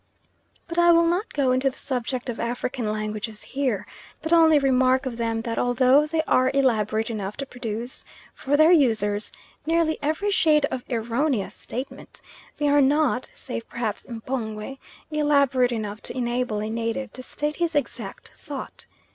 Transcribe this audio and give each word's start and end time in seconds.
But 0.67 0.79
I 0.79 0.91
will 0.91 1.05
not 1.05 1.31
go 1.31 1.51
into 1.51 1.69
the 1.69 1.77
subject 1.77 2.27
of 2.27 2.39
African 2.39 2.91
languages 2.91 3.43
here, 3.43 3.85
but 4.23 4.33
only 4.33 4.57
remark 4.57 5.05
of 5.05 5.17
them 5.17 5.43
that 5.43 5.59
although 5.59 6.07
they 6.07 6.23
are 6.23 6.49
elaborate 6.55 7.11
enough 7.11 7.37
to 7.37 7.45
produce, 7.45 8.03
for 8.33 8.57
their 8.57 8.71
users, 8.71 9.31
nearly 9.67 9.99
every 10.01 10.31
shade 10.31 10.65
of 10.71 10.83
erroneous 10.89 11.53
statement, 11.53 12.19
they 12.57 12.67
are 12.67 12.81
not, 12.81 13.29
save 13.31 13.69
perhaps 13.69 14.07
M'pongwe, 14.09 14.79
elaborate 15.11 15.71
enough 15.71 16.01
to 16.01 16.17
enable 16.17 16.61
a 16.61 16.69
native 16.71 17.13
to 17.13 17.21
state 17.21 17.57
his 17.57 17.75
exact 17.75 18.29
thought. 18.35 18.87